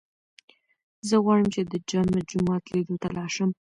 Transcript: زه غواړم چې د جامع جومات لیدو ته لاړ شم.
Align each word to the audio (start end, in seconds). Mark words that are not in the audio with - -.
زه 1.07 1.15
غواړم 1.23 1.47
چې 1.53 1.61
د 1.71 1.73
جامع 1.89 2.21
جومات 2.29 2.63
لیدو 2.73 2.95
ته 3.01 3.07
لاړ 3.15 3.29
شم. 3.35 3.49